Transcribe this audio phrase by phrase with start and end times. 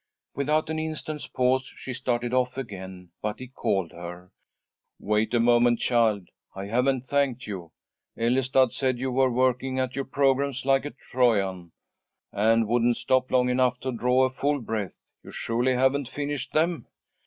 [0.33, 4.31] Without an instant's pause she started off again, but he called her.
[4.99, 6.27] "Wait a moment, child.
[6.55, 7.71] I haven't thanked you.
[8.17, 11.71] Ellestad said you were working at your programmes like a Trojan,
[12.31, 14.97] and wouldn't stop long enough to draw a full breath.
[15.23, 16.87] You surely haven't finished them."